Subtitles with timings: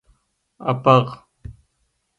[0.71, 1.05] افغ